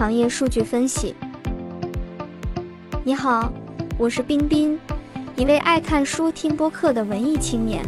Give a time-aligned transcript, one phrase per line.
[0.00, 1.14] 行业数据分析。
[3.04, 3.52] 你好，
[3.98, 4.78] 我是冰冰，
[5.36, 7.84] 一位爱看书、听播客的文艺青年，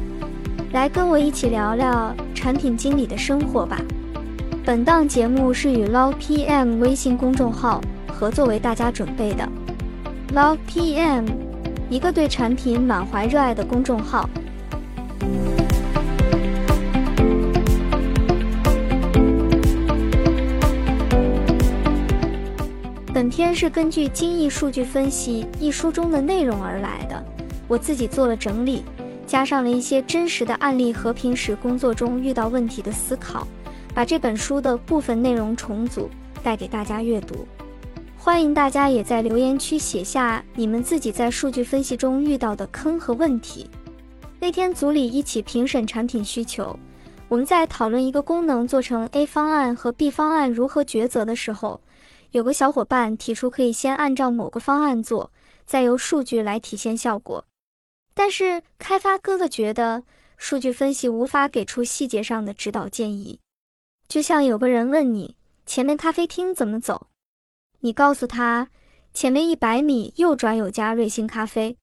[0.74, 3.80] 来跟我一起聊聊产品经理的生活吧。
[4.62, 9.48] 本档节目是与 Log PM 微信公众号合作为大家准备的。
[10.34, 11.24] Log PM，
[11.88, 14.28] 一个对产品满怀热爱的公众号。
[23.22, 27.24] 本篇是根据《精益数据分析》一书中的内容而来的，
[27.68, 28.82] 我自己做了整理，
[29.28, 33.46] 加上了一些真实的案例和平时工作中遇到问题的思考，
[33.94, 36.10] 把这本书的部分内容重组
[36.42, 37.46] 带给大家阅读。
[38.18, 43.70] 欢迎大家也在留言区写下你们自己在数据分析中遇到的坑和问题。
[44.40, 46.76] 那天组里一起评审产品需求，
[47.28, 51.80] 我们在讨论一个功能做成 A 方案和 B 方案如何抉择的时候。
[52.32, 55.30] 有个小伙伴提出，可以先按照某个方案做，
[55.64, 57.44] 再由数据来体现效果。
[58.14, 60.02] 但是开发哥哥觉得，
[60.36, 63.38] 数据分析无法给出细节上的指导建议。
[64.08, 67.08] 就像有个人问你前面咖啡厅怎么走，
[67.80, 68.68] 你告诉他
[69.12, 71.76] 前面一百米右转有家瑞幸咖啡，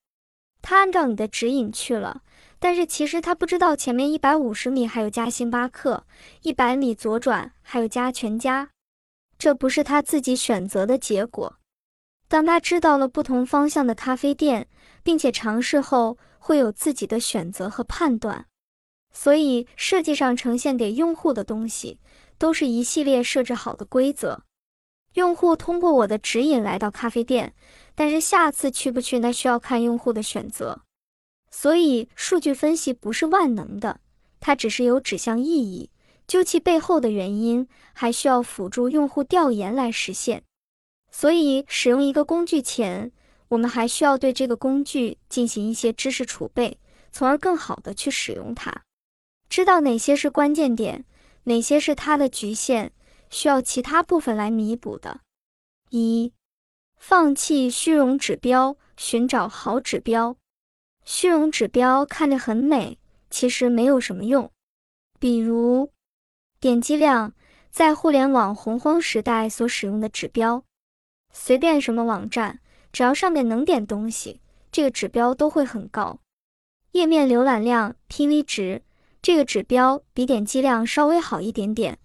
[0.62, 2.24] 他按照你的指引去了，
[2.58, 6.06] 但是其实他不知道前面一百五十米还有家星巴克，
[6.42, 8.70] 一百米左转还有家全家。
[9.40, 11.56] 这不是他自己选择的结果。
[12.28, 14.68] 当他知道了不同方向的咖啡店，
[15.02, 18.46] 并且尝试后，会有自己的选择和判断。
[19.12, 22.00] 所以，设计上呈现给用户的东西，
[22.38, 24.44] 都是一系列设置好的规则。
[25.14, 27.56] 用户通过我的指引来到咖啡店，
[27.96, 30.82] 但是下次去不去，那需要看用户的选择。
[31.50, 34.02] 所以，数据分析不是万能的，
[34.40, 35.90] 它只是有指向意义。
[36.30, 40.44] 究其背后的原因，还需要辅助用户调研来实现。
[41.10, 43.12] 所以，使用一个工具前，
[43.48, 46.78] 我们还需要对这个工具进行一些知识储备，
[47.12, 48.84] 从而更好的去使用它。
[49.50, 51.04] 知道哪些是关键点，
[51.46, 52.92] 哪些是它的局限，
[53.32, 55.22] 需要其他部分来弥补的。
[55.90, 56.32] 一，
[56.96, 60.38] 放弃虚荣指标，寻找好指标。
[61.04, 63.00] 虚荣指标看着很美，
[63.32, 64.52] 其实没有什么用。
[65.20, 65.90] 比如。
[66.62, 67.32] 点击量
[67.72, 70.66] 在互联网洪荒时代所使用的指标，
[71.32, 72.60] 随便什么网站，
[72.92, 76.20] 只要上面能点东西，这个指标都会很高。
[76.92, 78.82] 页面浏览量 （PV 值）
[79.24, 81.98] 这个指标比点击量稍微好一点点，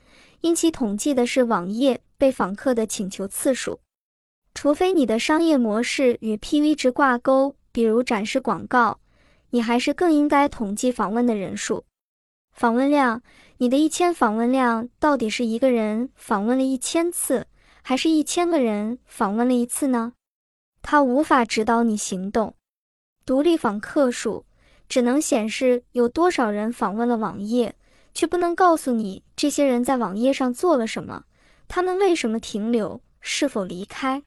[0.43, 3.81] 因其统计的是网页被访客的请求次数。
[4.54, 9.00] 除非你的商业模式与 PV 值挂钩，比如展示广告，
[9.50, 11.84] 你还是更应该统计访问的人数。
[12.54, 13.20] 访问量，
[13.59, 17.48] 你的一千访问量到底是一个人访问了一千次，
[17.82, 20.12] 还是一千个人访问了一次呢？
[20.81, 22.54] 它无法指导你行动。
[23.26, 24.47] 独立访客数
[24.88, 27.75] 只能显示有多少人访问了网页，
[28.14, 31.25] 却不能告诉你这些人在网页上做了什么，
[31.66, 34.22] 他们为什么停留，是否离开。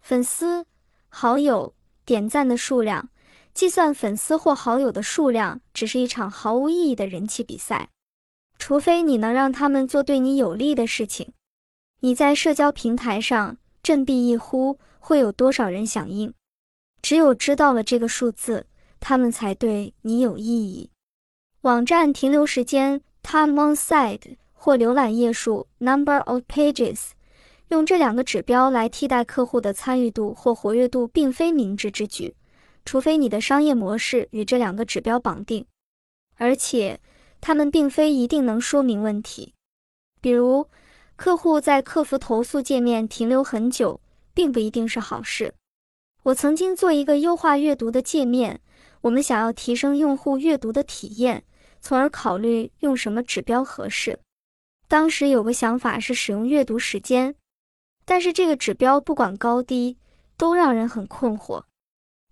[0.00, 0.66] 粉丝、
[1.08, 1.74] 好友、
[2.04, 3.08] 点赞的数量。
[3.56, 7.88] 计算粉丝或好友的数量只是一场毫无意义的人气比赛，
[8.58, 11.32] 除非你能让他们做对你有利的事情。
[12.00, 16.34] 你在社交平台上振臂一呼，会有多少人响应？
[17.00, 18.66] 只有知道了这个数字，
[19.00, 20.90] 他们才对你有意义。
[21.62, 27.12] 网站停留时间 （time on site） 或浏览页数 （number of pages），
[27.68, 32.34] 用这两个指标来替代客户的参与度或活跃度，并非明智之举。
[32.86, 35.66] 除非你的商业模式与这两个指标绑定，
[36.36, 37.00] 而且
[37.40, 39.52] 它们并非一定能说明问题。
[40.20, 40.68] 比如，
[41.16, 44.00] 客户在客服投诉界面停留很久，
[44.32, 45.52] 并不一定是好事。
[46.22, 48.60] 我曾经做一个优化阅读的界面，
[49.00, 51.44] 我们想要提升用户阅读的体验，
[51.80, 54.18] 从而考虑用什么指标合适。
[54.88, 57.34] 当时有个想法是使用阅读时间，
[58.04, 59.98] 但是这个指标不管高低，
[60.36, 61.64] 都让人很困惑。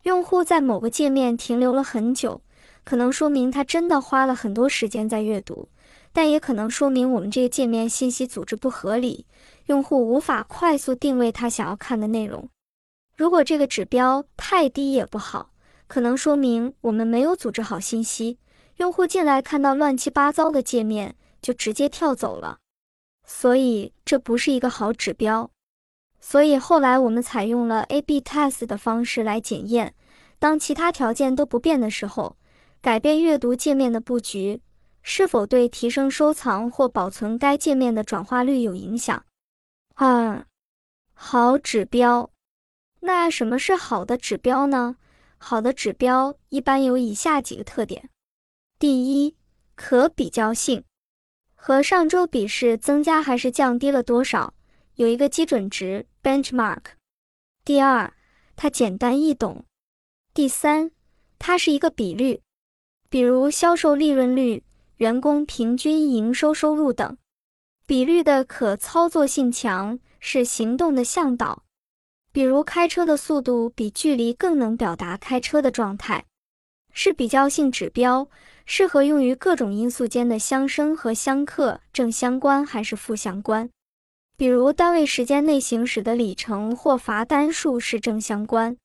[0.04, 2.42] 用户在某个界面停留了很久，
[2.84, 5.68] 可能说明他真的花了很多时间在阅读，
[6.12, 9.26] 但也可能说明我们这个界面信息组织不合理，
[9.66, 12.48] 用户无法快速定位他想要看的内容。
[13.16, 15.50] 如果这个指标太低也不好，
[15.86, 18.38] 可能说明我们没有组织好信息，
[18.76, 22.58] 用户进来看到乱七八糟的界面就直接跳走了，
[23.26, 25.50] 所以这不是一个好指标。
[26.26, 29.94] 所以后来我们采用了 A/B test 的方式来检验，
[30.38, 32.38] 当其他条件都不变的时候，
[32.80, 34.62] 改变阅读界面的布局
[35.02, 39.22] 是否对提升收藏或保存该界面的转化率有影响。
[39.96, 40.46] 二，
[41.12, 42.30] 好指标。
[43.00, 44.96] 那什么是好的指标呢？
[45.36, 48.08] 好的指标一般有以下几个特点：
[48.78, 49.36] 第一，
[49.74, 50.84] 可比较性，
[51.54, 54.53] 和上周比是增加还是降低了多少，
[54.96, 56.82] 有一个基准值 benchmark。
[57.64, 58.12] 第二，
[58.54, 59.64] 它简单易懂。
[60.32, 60.90] 第三，
[61.38, 62.40] 它是一个比率，
[63.08, 64.62] 比如销售利润率、
[64.98, 67.16] 员工平均营收收入等。
[67.86, 71.64] 比率的可操作性强，是行动的向导。
[72.32, 76.24] 比如开车的速度比距离更能表达开车的状态，
[76.92, 78.28] 是比较性指标，
[78.64, 83.68] 适合用于各种因素间的相生和相克，正相关还是负相关。
[84.36, 88.76] 比如单位时间内行驶的里程或罚单数是正相关。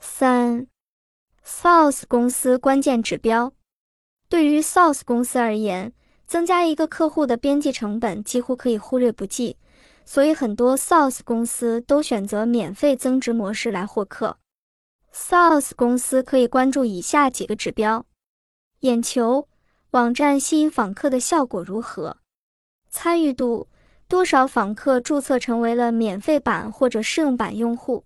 [0.00, 0.66] 三
[1.44, 3.52] ，SaaS 公司关键指标，
[4.28, 5.92] 对于 SaaS 公司而言，
[6.26, 9.58] 增加一个客户的边际成本几乎可以忽略不计。
[10.06, 14.38] 所以，很多 SaaS 公司都选择免费增值模式来获客。
[15.12, 18.06] SaaS 公司可以关注以下几个指标：
[18.80, 19.48] 眼球，
[19.90, 22.16] 网站吸引访客的效果如何；
[22.88, 23.68] 参与度，
[24.08, 28.04] 多少访客注册成为了免费版或者试用版用户；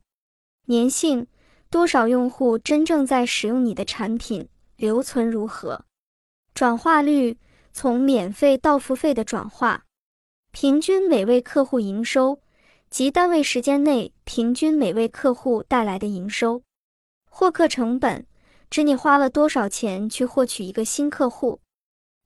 [0.67, 1.29] 粘性，
[1.71, 5.85] 多少用户真正在使用你的产品；留存如何；
[6.55, 7.39] 转化率，
[7.73, 9.85] 从免费到付费的转化。
[10.51, 12.41] 平均每位客户营收
[12.91, 16.63] 及单位时间内平均每位客户带来的营收，
[17.31, 18.27] 获客成本
[18.69, 21.61] 指你花了多少钱去获取一个新客户，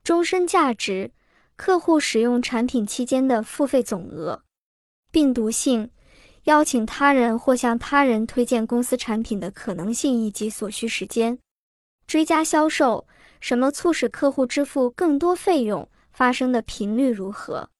[0.02, 1.12] 终身价值
[1.56, 4.42] 客户使用产品期间的付费总额，
[5.10, 5.90] 病毒性
[6.44, 11.38] 邀请他人或向他人推荐公司产品的可能性以及所需时间，
[12.06, 13.06] 追加销售
[13.40, 17.70] 什么促使客户支付更多费用发生的频率如何。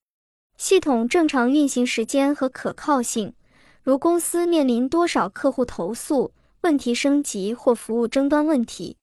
[0.57, 3.35] 系统正常运行时间和可靠性，
[3.83, 6.33] 如公司面临多少客户投诉、
[6.63, 8.97] 问题升级或服务争端问题。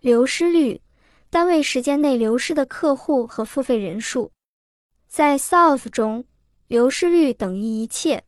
[0.00, 0.81] 流失率，
[1.32, 4.30] 单位时间内流失的客户和付费人数。
[5.08, 6.26] 在 South 中，
[6.66, 8.24] 流失率等于一切。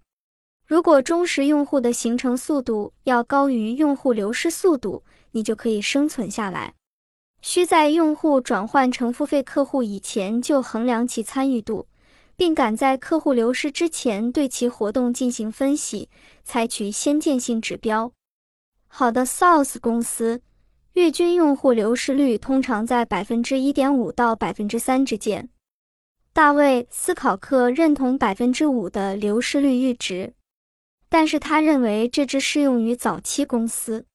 [0.67, 6.73] 如果忠实用户的形成速度要高于用户流失速度，你就可以生存下来。
[7.43, 11.87] 需在用户转换成付费客户以前就衡量其参与度。
[12.37, 16.09] 并赶在客户流失之前对其活动进行分析，
[16.43, 18.11] 采取先见性指标。
[18.89, 20.41] 好的 SaaS 公司
[20.95, 25.49] 月均用户流失率通常在百分之一点五到百分之三之间。
[26.33, 30.35] 大卫斯考克认同百分之五的流失率阈值，
[31.09, 34.07] 但是他认为这只适用于早期公司。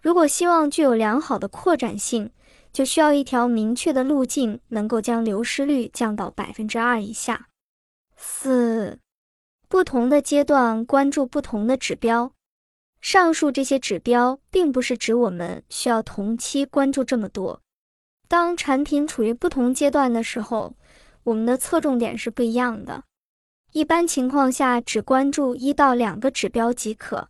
[0.00, 2.30] 如果希望具有良好的扩展性，
[2.72, 7.48] 就需要一条明确的路径，能够将流失率降到百分之二以下。
[8.16, 9.00] 四，
[9.68, 12.32] 不同的阶段关注不同的指标。
[13.02, 17.60] 上述这些指标并不是指我们需要同期关注这么多。
[18.28, 20.74] 当产品处于不同阶段的时候，
[21.24, 23.04] 我们的侧重点是不一样的。
[23.72, 27.28] 一般情况下，只关注一到两个指标即可。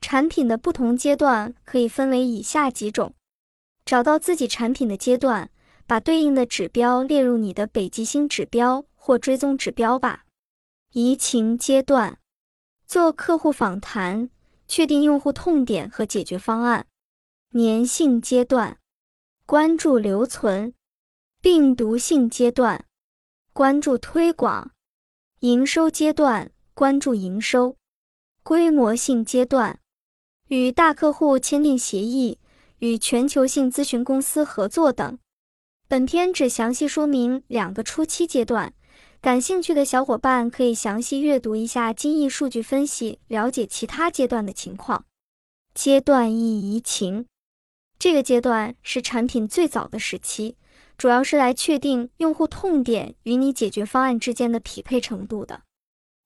[0.00, 3.14] 产品的不同阶段可以分为以下几种：
[3.84, 5.50] 找到自己产品的阶段，
[5.86, 8.84] 把对应的指标列入你的北极星指标。
[9.06, 10.24] 或追踪指标吧。
[10.92, 12.20] 移情阶段，
[12.86, 14.30] 做客户访谈，
[14.74, 16.88] 确定用户痛点和解决方案。
[17.52, 18.78] 粘性阶段，
[19.46, 20.74] 关注留存。
[21.40, 22.84] 病毒性阶段，
[23.52, 24.72] 关注推广。
[25.38, 27.76] 营收阶段，关注营收。
[28.42, 29.78] 规模性阶段，
[30.48, 32.40] 与大客户签订协议，
[32.78, 35.16] 与全球性咨询公司合作等。
[35.86, 38.74] 本篇只详细说明两个初期阶段。
[39.24, 45.06] 感兴趣的小伙伴可以详细阅读一下精益数据分析，了解其他阶段的情况。
[45.72, 47.24] 阶段一移情，
[47.98, 50.56] 这个阶段是产品最早的时期，
[50.98, 55.62] 主要是来确定用户痛点与你解决方案之间的匹配程度的。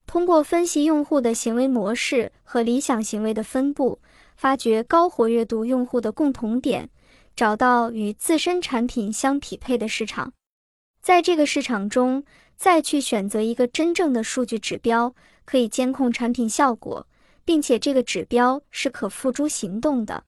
[0.05, 4.00] 通过分析用户的行为模式和理想行为的分布，
[4.35, 6.90] 发掘高活跃度用户的共同点，
[7.37, 10.33] 找到与自身产品相匹配的市场，
[11.00, 12.25] 在这个市场中。
[12.59, 17.07] 再去选择一个真正的数据指标，可以监控产品效果，
[17.45, 20.25] 并且这个指标是可付诸行动的。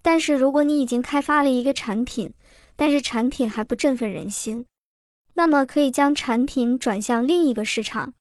[0.00, 2.32] 但是，如果你已经开发了一个产品，
[2.74, 4.64] 但是产品还不振奋人心，
[5.34, 8.14] 那么可以将产品转向另一个市场。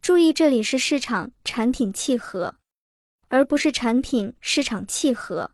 [0.00, 2.54] 注意，这里是市场产品契合，
[3.26, 5.50] 而不是产品市场契合，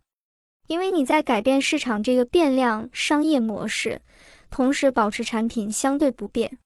[0.66, 4.02] 因为你在改变市场这个变量商业模式，
[4.50, 6.58] 同时保持产品相对不变。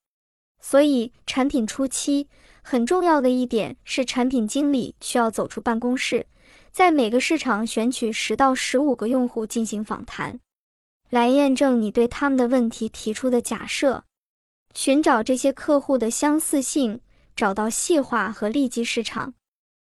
[0.60, 2.28] 所以，产品初期
[2.62, 6.26] 很重要的一点是，产品经理需要走出办公室，
[6.72, 10.40] 在每个市场选取十到十五个用户进行访谈，
[11.10, 14.04] 来验证你对他们的问题提出的假设，
[14.75, 17.00] 寻找这些客户的相似性，
[17.36, 19.34] 找到细化和利基市场。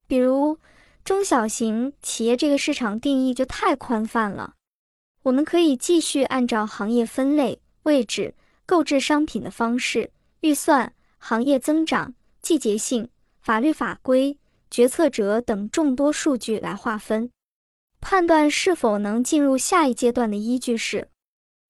[0.06, 0.58] 比如，
[1.04, 4.54] 中小型企业这个市场定义就太宽泛了，
[5.24, 12.14] 我们可以继续按照行业分类、位置、购置商品的方式、预算、行业增长。
[12.42, 13.10] 季节性、
[13.42, 14.38] 法律法规、
[14.70, 17.30] 决策者等众多数据来划分，
[18.00, 21.10] 判断是否能进入下一阶段的依据是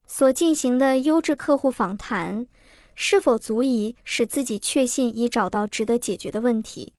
[0.06, 2.46] 所进行的优质客户访谈
[2.94, 6.94] 是否足以使自己确信已找到值得解决的问题。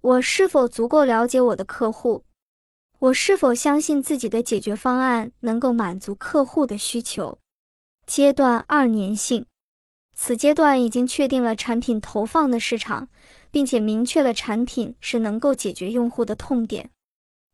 [0.00, 2.24] 我是否足够了解我的客户？
[3.00, 7.36] 我是否相信自己的解决方案能够满足客户的需求？
[8.06, 9.44] 阶段二粘性。
[10.24, 13.08] 此阶段已经确定了产品投放的市场，
[13.50, 16.90] 并且明确了产品是能够解决用户的痛点。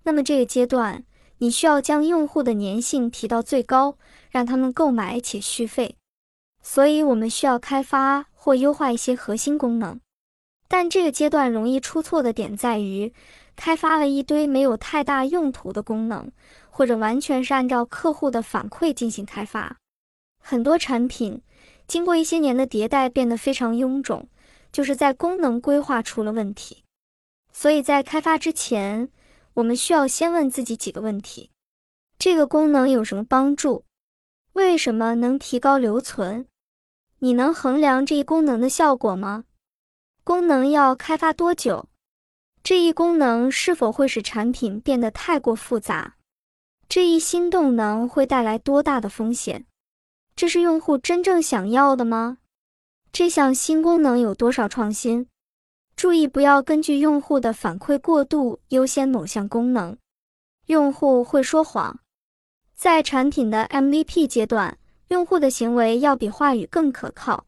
[0.03, 1.03] 那么这个阶段，
[1.39, 3.97] 你需要将用户的粘性提到最高，
[4.31, 5.97] 让他们购买且续费。
[6.63, 9.99] 所以，我们需要开发或优化一些核心功能。
[10.69, 13.15] 但这个阶段容易出错的点在于，
[13.57, 16.31] 开发了一堆没有太大用途的功能，
[16.69, 19.79] 或者完全是按照客户的反馈进行开发。
[20.39, 21.41] 很多产品。
[21.89, 24.29] 经过一些年的迭代，变得非常臃肿，
[24.71, 26.85] 就是在功能规划出了问题。
[27.51, 29.09] 所以在开发之前，
[29.55, 31.51] 我们需要先问自己几个问题：
[32.19, 33.85] 这个功能有什么帮助？
[34.53, 36.47] 为什么能提高留存？
[37.21, 39.45] 你能衡量这一功能的效果吗？
[40.23, 41.89] 功能要开发多久？
[42.63, 46.17] 这一功能是否会使产品变得太过复杂？
[46.87, 49.65] 这一新动能会带来多大的风险？
[50.39, 52.39] 这是用户真正想要的吗？
[53.11, 55.27] 这项新功能有多少创新？
[55.97, 59.99] 注意不要根据用户的反馈过度优先某项功能。
[60.67, 61.99] 用户会说谎。
[62.77, 64.79] 在产品的 MVP 阶段，
[65.09, 67.47] 用户的行为要比话语更可靠。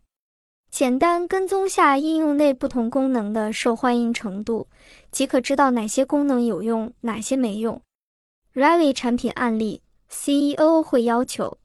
[0.69, 4.67] 简单跟踪下应用内不同功能的受欢迎程度，
[5.13, 7.81] 即可知道哪些功能有用，哪些没用。
[8.53, 9.81] Rally 产品案例
[10.11, 11.59] ：CEO 会要求。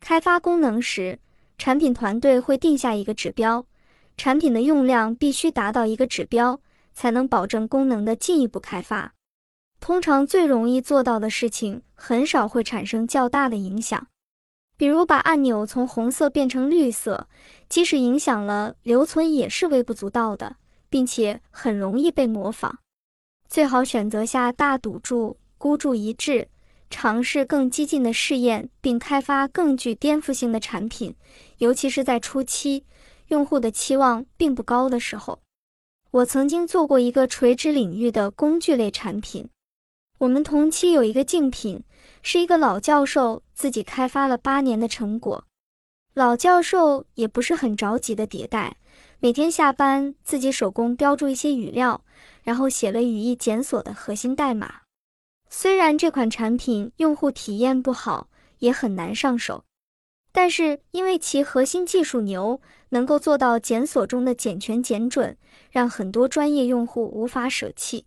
[0.00, 1.18] 开发功能时，
[1.56, 3.64] 产品团队会定下一个指标，
[4.16, 6.60] 产品的用量必须达到一个指标，
[6.92, 9.12] 才能保证功能的进一步开发。
[9.78, 14.08] 通常最容易做到的事情，很少会产生较大的影响。
[14.76, 17.28] 比如把按钮从红色变成绿色，
[17.68, 20.56] 即使影响了留存，也是微不足道的，
[20.88, 22.78] 并且很容易被模仿。
[23.48, 26.48] 最好选择下大赌注，孤注一掷。
[26.90, 31.14] 尝试更激进的试验，并开发更具颠覆性的产品，
[31.58, 32.84] 尤其是在初期，
[33.28, 35.40] 用户的期望并不高的时候。
[36.10, 39.48] 我曾经做过一个垂直领域的工具类产品。
[40.18, 41.84] 我们同期有一个竞品，
[42.22, 45.44] 是一个老教授自己开发了八年的成果。
[46.12, 48.76] 老教授也不是很着急的迭代，
[49.20, 52.04] 每天下班自己手工标注一些语料，
[52.42, 54.79] 然后写了语义检索的核心代码。
[55.52, 58.28] 虽然这款产品用户体验不好，
[58.60, 59.64] 也很难上手，
[60.32, 65.36] 但是因为其核心技术牛，能够做到检索中的检全检准，
[65.70, 68.06] 让很多专业用户无法舍弃，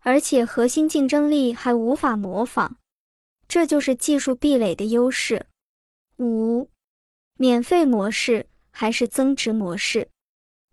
[0.00, 2.76] 而且核心竞争力还无法模仿，
[3.46, 5.46] 这就是技术壁垒的优势。
[6.18, 6.68] 五，
[7.38, 10.08] 免费模式还是增值模式？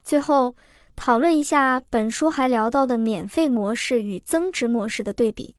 [0.04, 0.56] 最后
[0.96, 5.56] 讨论一下本书还聊到的免费模式与增值模式的对比。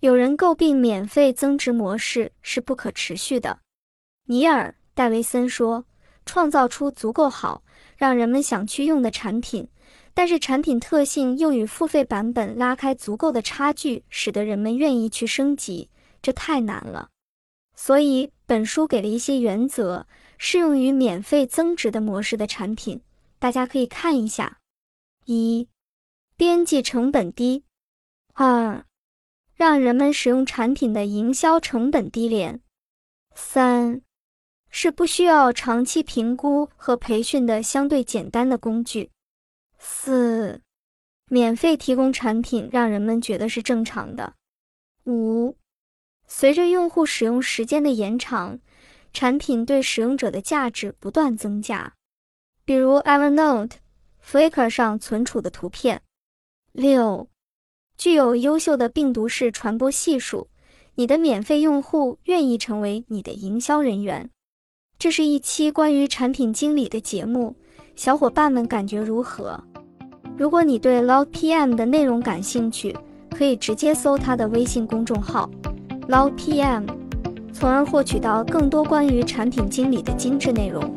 [0.00, 3.60] 有人诟病免费增值模式是不可持续的。
[4.26, 5.84] 尼尔·戴维森说
[6.24, 7.64] ：“创造出足够好
[7.96, 9.68] 让人们想去用的产品，
[10.14, 15.90] 但是产品特性又与付费版本拉开足够的差距，使得人们愿意去升级，
[16.22, 17.08] 这太难了。”
[17.74, 23.00] 所以，本书给了一些原则，适用于免费增值的模式的产品，
[23.38, 24.58] 大家可以看一下：
[25.24, 25.68] 一、
[26.36, 27.62] 边际成本低；
[28.34, 28.84] 二、
[29.58, 32.60] 让人们使用产品的营销成本低廉。
[33.34, 34.00] 三，
[34.70, 39.10] 是不需要长期评估和培训的相对简单的工具。
[39.76, 40.62] 四，
[41.28, 44.34] 免费提供产品让人们觉得是正常的。
[45.06, 45.56] 五，
[46.28, 48.60] 随着用户使用时间的延长，
[49.12, 51.94] 产品对使用者的价值不断增加。
[52.64, 53.72] 比如 Evernote、
[54.24, 56.02] Flickr 上存储的图片。
[56.70, 57.28] 六。
[57.98, 60.46] 具有优秀的病毒式传播系数，
[60.94, 64.30] 你的免费用户愿意成为你的营销人员。
[65.00, 67.56] 这是一期关于产品经理的节目，
[67.96, 69.60] 小伙伴们感觉如何？
[70.36, 72.96] 如果你对 Loud PM 的内容感兴趣，
[73.32, 75.50] 可以直接搜他的微信公众号
[76.08, 76.86] Loud PM，
[77.52, 80.88] 从而获取到更多关于产品经理的精致内容。